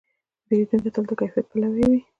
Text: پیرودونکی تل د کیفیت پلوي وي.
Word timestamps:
پیرودونکی 0.47 0.89
تل 0.95 1.03
د 1.09 1.11
کیفیت 1.19 1.45
پلوي 1.51 1.83
وي. 1.89 1.99